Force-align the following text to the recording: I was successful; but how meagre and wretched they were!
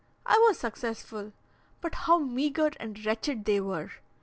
I 0.25 0.33
was 0.49 0.57
successful; 0.57 1.31
but 1.79 1.93
how 1.93 2.17
meagre 2.17 2.71
and 2.79 3.05
wretched 3.05 3.45
they 3.45 3.59
were! 3.61 3.91